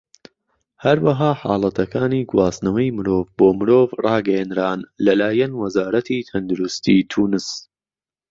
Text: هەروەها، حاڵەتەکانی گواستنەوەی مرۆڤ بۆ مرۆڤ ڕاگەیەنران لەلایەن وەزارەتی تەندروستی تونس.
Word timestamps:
هەروەها، 0.83 1.29
حاڵەتەکانی 1.41 2.27
گواستنەوەی 2.31 2.95
مرۆڤ 2.97 3.23
بۆ 3.37 3.47
مرۆڤ 3.57 3.87
ڕاگەیەنران 4.05 4.79
لەلایەن 5.05 5.51
وەزارەتی 5.61 6.25
تەندروستی 6.29 6.97
تونس. 7.11 7.47